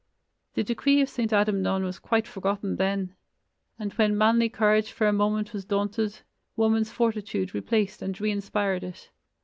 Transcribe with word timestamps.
The 0.55 0.63
decree 0.63 0.99
of 1.01 1.09
St. 1.09 1.29
Adamnan 1.31 1.83
was 1.83 1.99
quite 1.99 2.25
forgotten 2.27 2.77
then, 2.77 3.13
and 3.77 3.93
when 3.93 4.17
manly 4.17 4.49
courage 4.49 4.91
for 4.91 5.05
a 5.07 5.13
moment 5.13 5.53
was 5.53 5.63
daunted, 5.63 6.21
woman's 6.55 6.89
fortitude 6.91 7.53
replaced 7.53 8.01
and 8.01 8.15
reinspired 8.15 8.81
it. 8.81 9.11